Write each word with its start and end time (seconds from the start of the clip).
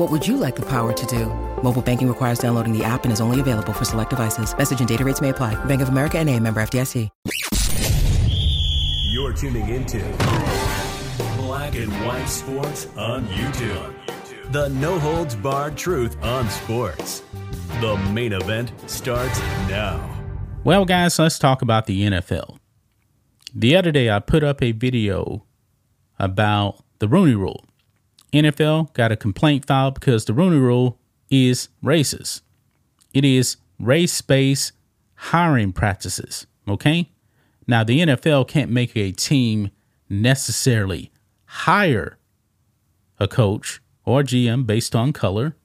What 0.00 0.10
would 0.10 0.26
you 0.26 0.38
like 0.38 0.56
the 0.56 0.62
power 0.62 0.94
to 0.94 1.06
do? 1.06 1.26
Mobile 1.62 1.82
banking 1.82 2.08
requires 2.08 2.38
downloading 2.38 2.72
the 2.72 2.82
app 2.82 3.04
and 3.04 3.12
is 3.12 3.20
only 3.20 3.38
available 3.38 3.74
for 3.74 3.84
select 3.84 4.08
devices. 4.08 4.56
Message 4.56 4.78
and 4.78 4.88
data 4.88 5.04
rates 5.04 5.20
may 5.20 5.28
apply. 5.28 5.62
Bank 5.66 5.82
of 5.82 5.90
America 5.90 6.18
and 6.18 6.26
a 6.30 6.40
member 6.40 6.62
FDIC. 6.62 7.10
You're 9.12 9.34
tuning 9.34 9.68
into 9.68 9.98
Black 11.36 11.74
and 11.74 11.92
White 12.06 12.30
Sports 12.30 12.86
on 12.96 13.26
YouTube. 13.26 13.94
The 14.52 14.70
no 14.70 14.98
holds 14.98 15.36
barred 15.36 15.76
truth 15.76 16.16
on 16.24 16.48
sports. 16.48 17.22
The 17.82 17.98
main 18.10 18.32
event 18.32 18.72
starts 18.86 19.38
now. 19.68 20.00
Well, 20.64 20.86
guys, 20.86 21.18
let's 21.18 21.38
talk 21.38 21.60
about 21.60 21.84
the 21.84 22.00
NFL. 22.06 22.56
The 23.54 23.76
other 23.76 23.92
day, 23.92 24.08
I 24.08 24.20
put 24.20 24.42
up 24.42 24.62
a 24.62 24.72
video 24.72 25.44
about 26.18 26.82
the 27.00 27.08
Rooney 27.08 27.34
Rule. 27.34 27.66
NFL 28.32 28.92
got 28.92 29.12
a 29.12 29.16
complaint 29.16 29.66
filed 29.66 29.94
because 29.94 30.24
the 30.24 30.34
Rooney 30.34 30.58
Rule 30.58 30.98
is 31.30 31.68
racist. 31.82 32.42
It 33.12 33.24
is 33.24 33.56
race 33.78 34.20
based 34.20 34.72
hiring 35.14 35.72
practices. 35.72 36.46
Okay. 36.68 37.10
Now, 37.66 37.84
the 37.84 38.00
NFL 38.00 38.48
can't 38.48 38.70
make 38.70 38.96
a 38.96 39.12
team 39.12 39.70
necessarily 40.08 41.12
hire 41.44 42.18
a 43.18 43.28
coach 43.28 43.80
or 44.04 44.22
GM 44.22 44.66
based 44.66 44.96
on 44.96 45.12
color, 45.12 45.56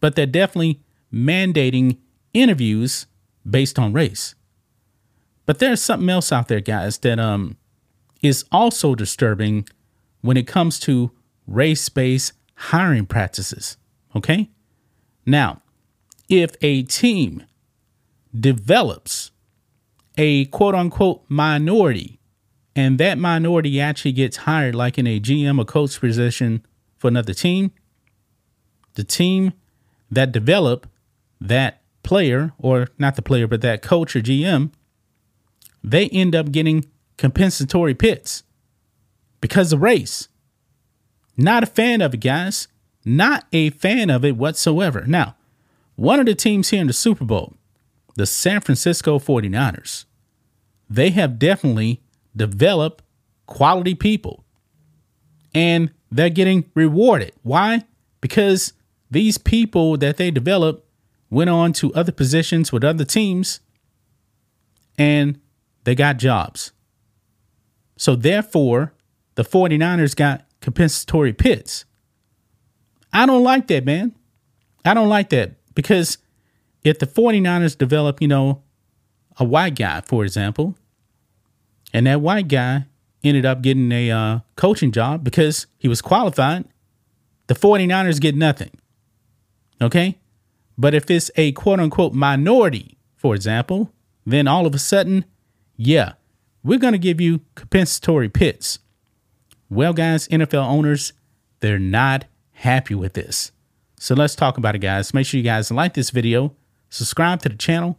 but 0.00 0.14
they're 0.14 0.26
definitely 0.26 0.80
mandating 1.12 1.98
interviews 2.32 3.06
based 3.48 3.78
on 3.78 3.92
race. 3.92 4.34
But 5.46 5.58
there's 5.58 5.82
something 5.82 6.08
else 6.08 6.32
out 6.32 6.48
there, 6.48 6.60
guys, 6.60 6.98
that 6.98 7.18
um 7.18 7.56
is 8.22 8.44
also 8.50 8.94
disturbing 8.94 9.68
when 10.22 10.36
it 10.36 10.46
comes 10.46 10.80
to 10.80 11.10
race-based 11.46 12.32
hiring 12.54 13.06
practices. 13.06 13.76
Okay? 14.14 14.50
Now, 15.26 15.62
if 16.28 16.52
a 16.60 16.82
team 16.84 17.44
develops 18.38 19.30
a 20.16 20.46
quote 20.46 20.74
unquote 20.74 21.24
minority 21.28 22.18
and 22.76 22.98
that 22.98 23.18
minority 23.18 23.80
actually 23.80 24.12
gets 24.12 24.38
hired 24.38 24.74
like 24.74 24.98
in 24.98 25.06
a 25.06 25.20
GM 25.20 25.60
or 25.60 25.64
coach 25.64 26.00
position 26.00 26.64
for 26.98 27.08
another 27.08 27.34
team, 27.34 27.72
the 28.94 29.04
team 29.04 29.52
that 30.10 30.32
develop 30.32 30.88
that 31.40 31.82
player 32.02 32.52
or 32.58 32.88
not 32.98 33.16
the 33.16 33.22
player 33.22 33.46
but 33.46 33.60
that 33.60 33.82
coach 33.82 34.16
or 34.16 34.20
GM, 34.20 34.72
they 35.82 36.08
end 36.08 36.34
up 36.34 36.50
getting 36.50 36.84
compensatory 37.16 37.94
picks 37.94 38.42
because 39.40 39.72
of 39.72 39.82
race. 39.82 40.28
Not 41.36 41.62
a 41.62 41.66
fan 41.66 42.00
of 42.00 42.14
it, 42.14 42.18
guys. 42.18 42.68
Not 43.04 43.46
a 43.52 43.70
fan 43.70 44.10
of 44.10 44.24
it 44.24 44.36
whatsoever. 44.36 45.04
Now, 45.06 45.36
one 45.96 46.20
of 46.20 46.26
the 46.26 46.34
teams 46.34 46.70
here 46.70 46.80
in 46.80 46.86
the 46.86 46.92
Super 46.92 47.24
Bowl, 47.24 47.54
the 48.16 48.26
San 48.26 48.60
Francisco 48.60 49.18
49ers, 49.18 50.04
they 50.88 51.10
have 51.10 51.38
definitely 51.38 52.00
developed 52.36 53.02
quality 53.46 53.94
people 53.94 54.44
and 55.54 55.90
they're 56.10 56.30
getting 56.30 56.70
rewarded. 56.74 57.32
Why? 57.42 57.84
Because 58.20 58.72
these 59.10 59.38
people 59.38 59.96
that 59.98 60.16
they 60.16 60.30
developed 60.30 60.88
went 61.30 61.50
on 61.50 61.72
to 61.74 61.92
other 61.94 62.12
positions 62.12 62.72
with 62.72 62.84
other 62.84 63.04
teams 63.04 63.60
and 64.96 65.40
they 65.84 65.94
got 65.94 66.16
jobs. 66.16 66.72
So, 67.96 68.16
therefore, 68.16 68.92
the 69.34 69.44
49ers 69.44 70.16
got 70.16 70.43
compensatory 70.64 71.34
picks. 71.34 71.84
I 73.12 73.26
don't 73.26 73.44
like 73.44 73.66
that, 73.66 73.84
man. 73.84 74.14
I 74.82 74.94
don't 74.94 75.10
like 75.10 75.28
that 75.28 75.52
because 75.74 76.16
if 76.82 76.98
the 76.98 77.06
49ers 77.06 77.76
develop, 77.76 78.22
you 78.22 78.28
know, 78.28 78.62
a 79.38 79.44
white 79.44 79.76
guy, 79.76 80.00
for 80.00 80.24
example, 80.24 80.74
and 81.92 82.06
that 82.06 82.22
white 82.22 82.48
guy 82.48 82.86
ended 83.22 83.44
up 83.44 83.60
getting 83.60 83.92
a 83.92 84.10
uh, 84.10 84.38
coaching 84.56 84.90
job 84.90 85.22
because 85.22 85.66
he 85.76 85.86
was 85.86 86.00
qualified, 86.00 86.64
the 87.46 87.54
49ers 87.54 88.18
get 88.18 88.34
nothing. 88.34 88.70
Okay? 89.82 90.18
But 90.78 90.94
if 90.94 91.10
it's 91.10 91.30
a 91.36 91.52
quote 91.52 91.78
unquote 91.78 92.14
minority, 92.14 92.96
for 93.16 93.34
example, 93.34 93.92
then 94.24 94.48
all 94.48 94.64
of 94.64 94.74
a 94.74 94.78
sudden, 94.78 95.26
yeah, 95.76 96.14
we're 96.62 96.78
going 96.78 96.92
to 96.92 96.98
give 96.98 97.20
you 97.20 97.42
compensatory 97.54 98.30
picks. 98.30 98.78
Well, 99.70 99.92
guys, 99.92 100.28
NFL 100.28 100.66
owners, 100.66 101.12
they're 101.60 101.78
not 101.78 102.26
happy 102.52 102.94
with 102.94 103.14
this. 103.14 103.52
So 103.98 104.14
let's 104.14 104.34
talk 104.34 104.58
about 104.58 104.74
it, 104.74 104.80
guys. 104.80 105.14
Make 105.14 105.26
sure 105.26 105.38
you 105.38 105.44
guys 105.44 105.70
like 105.70 105.94
this 105.94 106.10
video, 106.10 106.54
subscribe 106.90 107.40
to 107.42 107.48
the 107.48 107.56
channel, 107.56 107.98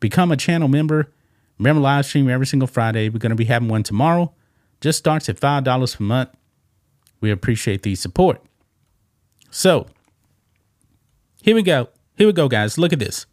become 0.00 0.30
a 0.30 0.36
channel 0.36 0.68
member. 0.68 1.12
Remember, 1.58 1.80
live 1.80 2.06
stream 2.06 2.28
every 2.28 2.46
single 2.46 2.68
Friday. 2.68 3.08
We're 3.08 3.18
going 3.18 3.30
to 3.30 3.36
be 3.36 3.44
having 3.44 3.68
one 3.68 3.82
tomorrow. 3.82 4.32
Just 4.80 4.98
starts 4.98 5.28
at 5.28 5.40
$5 5.40 5.96
per 5.96 6.04
month. 6.04 6.30
We 7.20 7.30
appreciate 7.30 7.82
the 7.82 7.94
support. 7.94 8.42
So, 9.50 9.86
here 11.42 11.54
we 11.54 11.62
go. 11.62 11.88
Here 12.16 12.26
we 12.26 12.32
go, 12.32 12.48
guys. 12.48 12.78
Look 12.78 12.92
at 12.92 12.98
this. 12.98 13.26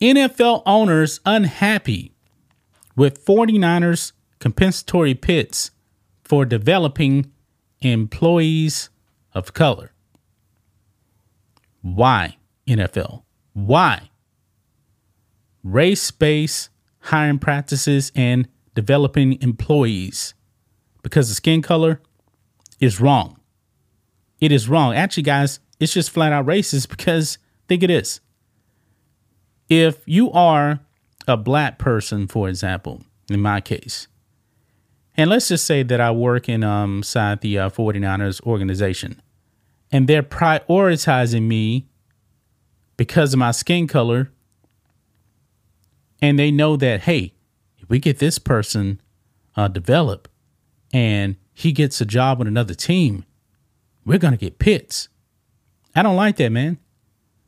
NFL 0.00 0.62
owners 0.66 1.20
unhappy 1.24 2.12
with 2.94 3.24
49ers 3.24 4.12
compensatory 4.38 5.14
picks 5.14 5.70
for 6.26 6.44
developing 6.44 7.30
employees 7.82 8.90
of 9.32 9.54
color. 9.54 9.92
Why, 11.82 12.36
NFL? 12.66 13.22
Why? 13.52 14.10
Race 15.62 16.10
based 16.10 16.70
hiring 16.98 17.38
practices 17.38 18.10
and 18.16 18.48
developing 18.74 19.40
employees 19.40 20.34
because 21.04 21.28
the 21.28 21.34
skin 21.34 21.62
color 21.62 22.00
is 22.80 23.00
wrong. 23.00 23.38
It 24.40 24.50
is 24.50 24.68
wrong. 24.68 24.96
Actually, 24.96 25.22
guys, 25.22 25.60
it's 25.78 25.92
just 25.92 26.10
flat 26.10 26.32
out 26.32 26.44
racist 26.44 26.88
because 26.88 27.38
think 27.68 27.84
it 27.84 27.90
is. 27.90 28.20
If 29.68 30.02
you 30.06 30.32
are 30.32 30.80
a 31.28 31.36
black 31.36 31.78
person, 31.78 32.26
for 32.26 32.48
example, 32.48 33.02
in 33.30 33.40
my 33.40 33.60
case, 33.60 34.08
and 35.16 35.30
let's 35.30 35.48
just 35.48 35.64
say 35.64 35.82
that 35.82 36.00
I 36.00 36.10
work 36.10 36.48
in 36.48 36.62
um 36.62 36.98
inside 36.98 37.40
the 37.40 37.58
uh, 37.58 37.70
49ers 37.70 38.42
organization 38.42 39.20
and 39.90 40.08
they're 40.08 40.22
prioritizing 40.22 41.42
me 41.42 41.86
because 42.96 43.32
of 43.32 43.38
my 43.38 43.50
skin 43.50 43.86
color 43.86 44.30
and 46.20 46.38
they 46.38 46.50
know 46.50 46.76
that 46.76 47.02
hey, 47.02 47.34
if 47.78 47.88
we 47.88 47.98
get 47.98 48.18
this 48.18 48.38
person 48.38 49.00
uh, 49.56 49.68
develop 49.68 50.28
and 50.92 51.36
he 51.52 51.72
gets 51.72 52.00
a 52.00 52.04
job 52.04 52.38
with 52.38 52.48
another 52.48 52.74
team, 52.74 53.24
we're 54.04 54.18
going 54.18 54.32
to 54.32 54.38
get 54.38 54.58
pits. 54.58 55.08
I 55.94 56.02
don't 56.02 56.16
like 56.16 56.36
that, 56.36 56.50
man. 56.50 56.78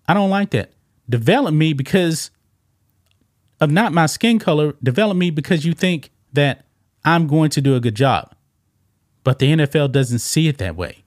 I 0.07 0.15
don't 0.15 0.31
like 0.31 0.51
that. 0.51 0.73
Develop 1.09 1.55
me 1.55 1.73
because 1.73 2.31
of 3.61 3.71
not 3.71 3.93
my 3.93 4.07
skin 4.07 4.39
color. 4.39 4.75
Develop 4.83 5.17
me 5.17 5.31
because 5.31 5.65
you 5.65 5.75
think 5.75 6.11
that 6.33 6.65
I'm 7.09 7.27
going 7.27 7.49
to 7.51 7.63
do 7.63 7.75
a 7.75 7.81
good 7.81 7.95
job. 7.95 8.35
But 9.25 9.39
the 9.39 9.53
NFL 9.53 9.93
doesn't 9.93 10.19
see 10.19 10.47
it 10.47 10.59
that 10.59 10.77
way. 10.77 11.05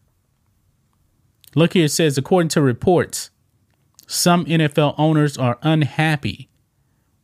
Look 1.54 1.74
here, 1.74 1.86
it 1.86 1.90
says, 1.90 2.18
according 2.18 2.50
to 2.50 2.62
reports, 2.62 3.30
some 4.08 4.46
NFL 4.46 4.96
owners 4.98 5.38
are 5.38 5.60
unhappy 5.62 6.50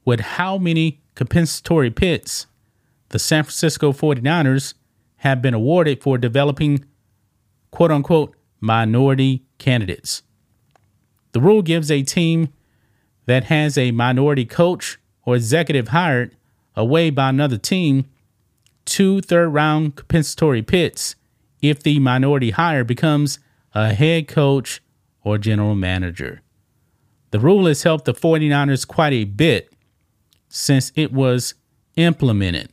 with 0.05 0.19
how 0.19 0.59
many 0.59 1.01
compensatory 1.15 1.89
picks 1.89 2.45
the 3.09 3.19
San 3.19 3.43
Francisco 3.43 3.91
49ers 3.91 4.75
have 5.17 5.41
been 5.41 5.55
awarded 5.55 6.03
for 6.03 6.19
developing 6.19 6.85
quote 7.71 7.91
unquote 7.91 8.35
minority 8.59 9.43
candidates. 9.57 10.21
The 11.31 11.41
rule 11.41 11.63
gives 11.63 11.89
a 11.89 12.03
team 12.03 12.53
that 13.25 13.45
has 13.45 13.75
a 13.77 13.91
minority 13.91 14.45
coach 14.45 14.99
or 15.25 15.35
executive 15.35 15.87
hired 15.89 16.35
away 16.75 17.09
by 17.09 17.29
another 17.29 17.57
team 17.57 18.05
two 18.87 19.21
third 19.21 19.49
round 19.49 19.95
compensatory 19.95 20.63
picks 20.63 21.15
if 21.61 21.83
the 21.83 21.99
minority 21.99 22.51
hire 22.51 22.83
becomes 22.83 23.37
a 23.75 23.93
head 23.93 24.27
coach 24.27 24.81
or 25.23 25.37
general 25.37 25.75
manager. 25.75 26.41
The 27.31 27.39
rule 27.39 27.67
has 27.67 27.83
helped 27.83 28.05
the 28.05 28.13
49ers 28.13 28.87
quite 28.87 29.13
a 29.13 29.25
bit 29.25 29.71
since 30.47 30.91
it 30.95 31.11
was 31.11 31.53
implemented. 31.97 32.69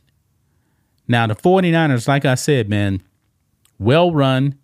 Now, 1.07 1.27
the 1.27 1.35
49ers, 1.35 2.07
like 2.07 2.25
I 2.25 2.35
said, 2.35 2.69
man, 2.69 3.03
well 3.77 4.11
run. 4.13 4.57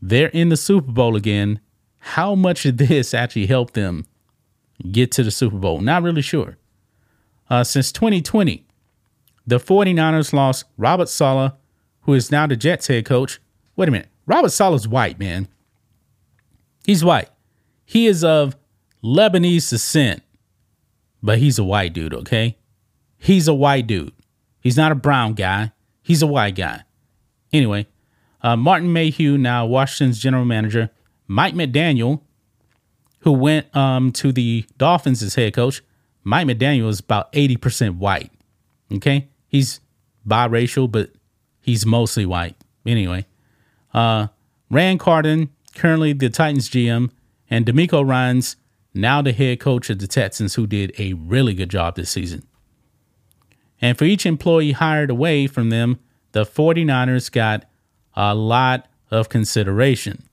They're 0.00 0.28
in 0.28 0.50
the 0.50 0.56
Super 0.56 0.92
Bowl 0.92 1.16
again. 1.16 1.60
How 1.98 2.34
much 2.34 2.64
did 2.64 2.78
this 2.78 3.14
actually 3.14 3.46
help 3.46 3.72
them 3.72 4.04
get 4.92 5.10
to 5.12 5.22
the 5.22 5.30
Super 5.30 5.56
Bowl? 5.56 5.80
Not 5.80 6.02
really 6.02 6.22
sure. 6.22 6.58
Uh, 7.48 7.64
since 7.64 7.90
2020, 7.90 8.66
the 9.46 9.58
49ers 9.58 10.32
lost 10.32 10.64
Robert 10.76 11.08
Saleh, 11.08 11.52
who 12.02 12.14
is 12.14 12.30
now 12.30 12.46
the 12.46 12.56
Jets 12.56 12.86
head 12.86 13.04
coach. 13.04 13.40
Wait 13.76 13.88
a 13.88 13.92
minute. 13.92 14.08
Robert 14.26 14.50
Saleh's 14.50 14.88
white, 14.88 15.18
man. 15.18 15.48
He's 16.84 17.04
white. 17.04 17.28
He 17.84 18.06
is 18.06 18.24
of 18.24 18.56
Lebanese 19.02 19.68
descent, 19.68 20.22
but 21.22 21.38
he's 21.38 21.58
a 21.58 21.64
white 21.64 21.92
dude, 21.92 22.14
okay? 22.14 22.56
He's 23.18 23.48
a 23.48 23.54
white 23.54 23.86
dude. 23.86 24.12
He's 24.60 24.76
not 24.76 24.92
a 24.92 24.94
brown 24.94 25.34
guy. 25.34 25.72
He's 26.02 26.22
a 26.22 26.26
white 26.26 26.54
guy. 26.54 26.82
Anyway, 27.52 27.86
uh, 28.42 28.56
Martin 28.56 28.92
Mayhew, 28.92 29.38
now 29.38 29.66
Washington's 29.66 30.18
general 30.18 30.44
manager, 30.44 30.90
Mike 31.26 31.54
McDaniel, 31.54 32.20
who 33.20 33.32
went 33.32 33.74
um, 33.74 34.12
to 34.12 34.32
the 34.32 34.66
Dolphins 34.76 35.22
as 35.22 35.34
head 35.34 35.54
coach. 35.54 35.82
Mike 36.22 36.46
McDaniel 36.46 36.88
is 36.88 37.00
about 37.00 37.32
80% 37.32 37.96
white. 37.96 38.30
Okay? 38.92 39.28
He's 39.54 39.78
biracial, 40.26 40.90
but 40.90 41.10
he's 41.60 41.86
mostly 41.86 42.26
white. 42.26 42.56
Anyway, 42.84 43.24
uh, 43.92 44.26
Ran 44.68 44.98
Carthon, 44.98 45.50
currently 45.76 46.12
the 46.12 46.28
Titans 46.28 46.68
GM, 46.68 47.12
and 47.48 47.64
DeMeco 47.64 48.04
Ryans, 48.04 48.56
now 48.94 49.22
the 49.22 49.30
head 49.30 49.60
coach 49.60 49.90
of 49.90 50.00
the 50.00 50.08
Texans, 50.08 50.56
who 50.56 50.66
did 50.66 50.92
a 50.98 51.12
really 51.12 51.54
good 51.54 51.68
job 51.68 51.94
this 51.94 52.10
season. 52.10 52.44
And 53.80 53.96
for 53.96 54.06
each 54.06 54.26
employee 54.26 54.72
hired 54.72 55.08
away 55.08 55.46
from 55.46 55.70
them, 55.70 56.00
the 56.32 56.44
49ers 56.44 57.30
got 57.30 57.64
a 58.16 58.34
lot 58.34 58.88
of 59.12 59.28
consideration. 59.28 60.24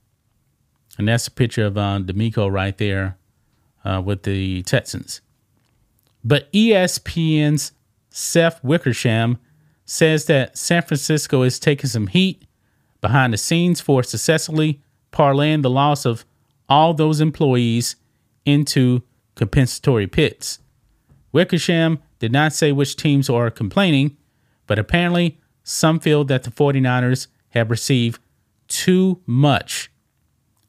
And 0.98 1.08
that's 1.08 1.28
a 1.28 1.32
picture 1.32 1.66
of 1.68 1.78
uh, 1.78 2.00
DeMeco 2.00 2.52
right 2.52 2.76
there 2.76 3.20
uh, 3.86 4.02
with 4.04 4.24
the 4.24 4.64
Texans. 4.64 5.22
But 6.24 6.52
ESPN's 6.54 7.74
Seth 8.12 8.64
Wickersham 8.64 9.40
says 9.86 10.26
that 10.26 10.58
San 10.58 10.84
Francisco 10.84 11.42
is 11.42 11.60
taking 11.60 11.90
some 11.90 12.08
heat 12.08 12.44
behind 13.00 13.34
the 13.34 13.38
scenes 13.38 13.82
for 13.82 14.04
successfully 14.04 14.82
parlaying 15.12 15.64
the 15.64 15.70
loss 15.70 16.06
of 16.06 16.24
all 16.70 16.94
those 16.94 17.20
employees 17.20 17.96
into 18.46 19.02
compensatory 19.36 20.08
picks. 20.08 20.60
Wickersham 21.32 22.00
did 22.20 22.32
not 22.32 22.54
say 22.54 22.72
which 22.72 22.96
teams 22.96 23.30
are 23.30 23.50
complaining, 23.50 24.18
but 24.68 24.78
apparently 24.78 25.40
some 25.64 26.00
feel 26.00 26.24
that 26.26 26.44
the 26.44 26.52
49ers 26.52 27.28
have 27.50 27.72
received 27.72 28.22
too 28.68 29.22
much 29.26 29.92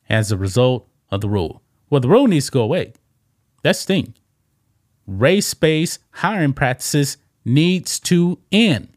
as 0.09 0.31
a 0.31 0.37
result 0.37 0.89
of 1.11 1.21
the 1.21 1.29
rule. 1.29 1.63
Well, 1.91 2.01
the 2.01 2.09
rule 2.09 2.27
needs 2.27 2.47
to 2.47 2.53
go 2.53 2.63
away. 2.63 2.93
That's 3.63 3.85
the 3.85 3.95
thing. 3.95 4.15
Race 5.07 5.55
based 5.55 6.01
hiring 6.13 6.53
practices 6.53 7.17
needs 7.45 7.99
to 8.01 8.39
end. 8.51 8.89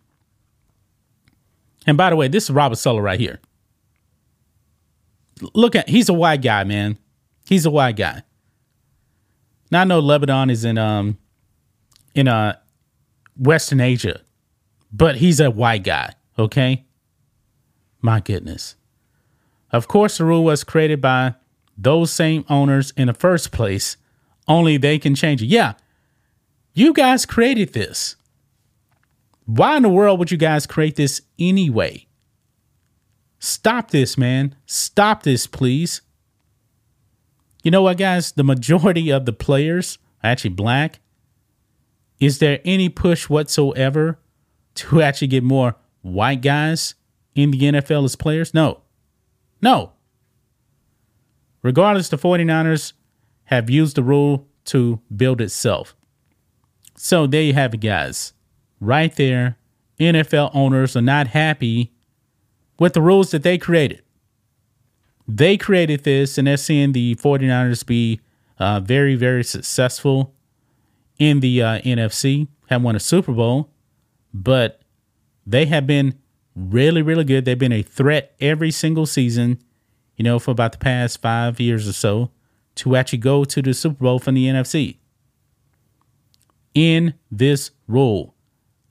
And 1.88 1.98
by 1.98 2.10
the 2.10 2.16
way, 2.16 2.28
this 2.28 2.46
is 2.46 2.52
Robert 2.52 2.78
Saleh 2.78 3.02
right 3.02 3.20
here. 3.20 3.40
Look 5.54 5.76
at 5.76 5.90
he's 5.90 6.10
a 6.10 6.14
white 6.14 6.42
guy, 6.42 6.64
man. 6.64 6.98
He's 7.48 7.66
a 7.66 7.72
white 7.72 7.96
guy. 7.96 8.24
Now 9.72 9.82
I 9.82 9.84
know 9.84 10.00
Lebanon 10.00 10.50
is 10.50 10.64
in 10.64 10.78
um 10.78 11.18
in 12.14 12.28
uh 12.28 12.58
Western 13.38 13.82
Asia, 13.82 14.22
but 14.92 15.18
he's 15.18 15.40
a 15.40 15.52
white 15.52 15.84
guy, 15.84 16.14
okay? 16.40 16.86
My 18.02 18.20
goodness. 18.20 18.76
Of 19.72 19.88
course, 19.88 20.18
the 20.18 20.26
rule 20.26 20.44
was 20.44 20.64
created 20.64 21.02
by 21.02 21.36
those 21.78 22.12
same 22.12 22.46
owners 22.50 22.94
in 22.96 23.08
the 23.08 23.14
first 23.14 23.52
place, 23.52 23.98
only 24.48 24.78
they 24.78 24.98
can 24.98 25.16
change 25.16 25.44
it. 25.44 25.48
Yeah, 25.48 25.74
you 26.74 26.94
guys 26.94 27.26
created 27.26 27.74
this. 27.74 28.16
Why 29.46 29.78
in 29.78 29.84
the 29.84 29.90
world 29.90 30.20
would 30.20 30.32
you 30.32 30.38
guys 30.38 30.66
create 30.66 30.96
this 30.96 31.22
anyway? 31.38 32.08
Stop 33.40 33.92
this, 33.92 34.18
man. 34.18 34.56
Stop 34.66 35.24
this, 35.24 35.46
please. 35.46 36.02
You 37.64 37.72
know 37.72 37.84
what, 37.84 37.98
guys? 37.98 38.32
The 38.32 38.44
majority 38.44 39.12
of 39.12 39.26
the 39.26 39.34
players 39.34 39.98
are 40.24 40.32
actually 40.32 40.52
black. 40.52 41.00
Is 42.20 42.40
there 42.40 42.60
any 42.66 42.90
push 42.90 43.30
whatsoever 43.30 44.20
to 44.76 45.02
actually 45.02 45.28
get 45.28 45.44
more 45.44 45.76
white 46.02 46.42
guys 46.42 46.96
in 47.36 47.52
the 47.52 47.60
NFL 47.60 48.06
as 48.06 48.16
players? 48.16 48.54
No. 48.54 48.82
No. 49.62 49.92
Regardless, 51.62 52.10
the 52.10 52.18
49ers 52.18 52.94
have 53.46 53.70
used 53.70 53.96
the 53.96 54.04
rule 54.04 54.48
to 54.66 55.02
build 55.16 55.42
itself. 55.42 55.96
So 56.96 57.28
there 57.28 57.42
you 57.42 57.54
have 57.54 57.74
it, 57.74 57.82
guys. 57.82 58.34
Right 58.80 59.16
there, 59.16 59.58
NFL 60.00 60.52
owners 60.54 60.96
are 60.96 61.02
not 61.02 61.28
happy 61.28 61.92
with 62.80 62.94
the 62.94 63.02
rules 63.02 63.32
that 63.32 63.44
they 63.44 63.58
created. 63.58 64.02
They 65.28 65.58
created 65.58 66.04
this, 66.04 66.38
and 66.38 66.48
they're 66.48 66.58
seeing 66.58 66.92
the 66.92 67.16
49ers 67.16 67.86
be 67.86 68.20
uh, 68.60 68.80
very, 68.80 69.16
very 69.16 69.44
successful 69.44 70.34
in 71.18 71.40
the 71.40 71.62
uh, 71.62 71.82
NFC, 71.82 72.48
have 72.70 72.84
won 72.84 72.96
a 72.96 73.00
Super 73.00 73.32
Bowl, 73.32 73.70
but 74.34 74.82
they 75.48 75.66
have 75.66 75.88
been 75.88 76.20
really, 76.56 77.02
really 77.02 77.24
good. 77.24 77.46
They've 77.46 77.58
been 77.58 77.72
a 77.72 77.82
threat 77.82 78.36
every 78.40 78.72
single 78.72 79.06
season, 79.06 79.62
you 80.18 80.24
know, 80.24 80.40
for 80.40 80.52
about 80.52 80.74
the 80.74 80.78
past 80.78 81.22
five 81.22 81.60
years 81.60 81.88
or 81.88 81.94
so 81.94 82.32
to 82.76 82.96
actually 82.96 83.20
go 83.20 83.46
to 83.46 83.62
the 83.62 83.74
Super 83.74 84.04
Bowl 84.04 84.20
from 84.20 84.36
the 84.36 84.48
NFC. 84.48 84.98
In 86.74 87.14
this 87.32 87.72
rule, 87.88 88.35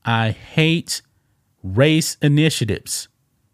I 0.04 0.30
hate 0.30 1.02
race 1.62 2.16
initiatives 2.20 3.08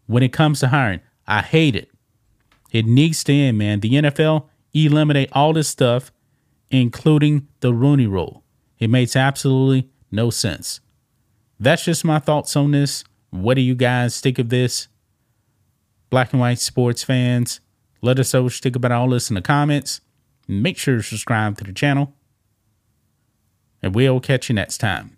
when 0.05 0.23
it 0.23 0.33
comes 0.33 0.59
to 0.59 0.67
hiring. 0.67 0.99
I 1.27 1.41
hate 1.41 1.75
it. 1.75 1.89
It 2.71 2.85
needs 2.85 3.23
to 3.25 3.33
end, 3.33 3.57
man. 3.57 3.79
The 3.79 3.93
NFL 3.93 4.47
eliminate 4.73 5.29
all 5.33 5.53
this 5.53 5.69
stuff, 5.69 6.11
including 6.69 7.47
the 7.59 7.73
Rooney 7.73 8.07
Rule. 8.07 8.43
It 8.79 8.89
makes 8.89 9.15
absolutely 9.15 9.89
no 10.11 10.29
sense. 10.29 10.81
That's 11.59 11.85
just 11.85 12.03
my 12.03 12.19
thoughts 12.19 12.55
on 12.55 12.71
this. 12.71 13.03
What 13.29 13.53
do 13.53 13.61
you 13.61 13.75
guys 13.75 14.19
think 14.19 14.39
of 14.39 14.49
this? 14.49 14.87
Black 16.09 16.33
and 16.33 16.41
white 16.41 16.59
sports 16.59 17.03
fans, 17.03 17.61
let 18.01 18.19
us 18.19 18.33
know 18.33 18.43
what 18.43 18.53
you 18.53 18.59
think 18.59 18.75
about 18.75 18.91
all 18.91 19.09
this 19.09 19.29
in 19.29 19.35
the 19.35 19.41
comments. 19.41 20.01
Make 20.47 20.77
sure 20.77 20.97
to 20.97 21.03
subscribe 21.03 21.57
to 21.59 21.63
the 21.63 21.71
channel. 21.71 22.13
And 23.81 23.95
we'll 23.95 24.19
catch 24.19 24.49
you 24.49 24.55
next 24.55 24.79
time. 24.79 25.17